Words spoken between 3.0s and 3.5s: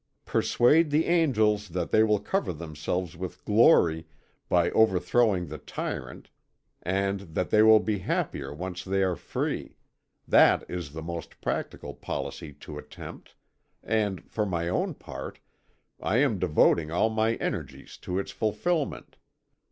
with